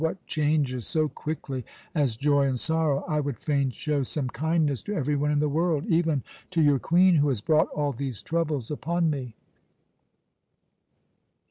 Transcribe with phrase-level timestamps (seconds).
[0.01, 1.63] what changes so quickly
[1.93, 3.05] as joy and sorrow?
[3.07, 6.79] I would fain show some kindness to every one in the world, even to your
[6.79, 9.35] Queen, who has brought all these troubles upon me."